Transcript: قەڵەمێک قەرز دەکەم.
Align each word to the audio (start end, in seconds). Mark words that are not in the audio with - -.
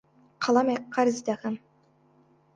قەڵەمێک 0.43 0.81
قەرز 0.93 1.17
دەکەم. 1.27 1.55